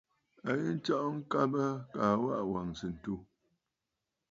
[0.49, 1.63] A yi nstsɔʼɔ ŋkabə
[1.93, 3.13] kaa waʼà wàŋsə̀ ǹtu.